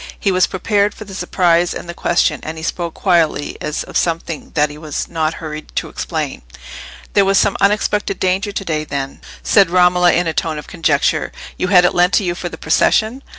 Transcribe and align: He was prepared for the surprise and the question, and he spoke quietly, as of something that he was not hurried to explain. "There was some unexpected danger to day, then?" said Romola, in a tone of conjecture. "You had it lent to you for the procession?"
He 0.19 0.31
was 0.31 0.47
prepared 0.47 0.95
for 0.95 1.05
the 1.05 1.13
surprise 1.13 1.75
and 1.75 1.87
the 1.87 1.93
question, 1.93 2.39
and 2.41 2.57
he 2.57 2.63
spoke 2.63 2.95
quietly, 2.95 3.55
as 3.61 3.83
of 3.83 3.95
something 3.95 4.49
that 4.55 4.71
he 4.71 4.77
was 4.79 5.07
not 5.07 5.35
hurried 5.35 5.75
to 5.75 5.89
explain. 5.89 6.41
"There 7.13 7.23
was 7.23 7.37
some 7.37 7.55
unexpected 7.61 8.19
danger 8.19 8.51
to 8.51 8.65
day, 8.65 8.83
then?" 8.83 9.21
said 9.43 9.69
Romola, 9.69 10.11
in 10.13 10.25
a 10.25 10.33
tone 10.33 10.57
of 10.57 10.65
conjecture. 10.65 11.31
"You 11.55 11.67
had 11.67 11.85
it 11.85 11.93
lent 11.93 12.13
to 12.13 12.23
you 12.23 12.33
for 12.33 12.49
the 12.49 12.57
procession?" 12.57 13.21